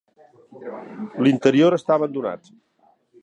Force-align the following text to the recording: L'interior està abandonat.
L'interior 1.27 1.77
està 1.79 1.97
abandonat. 1.99 2.53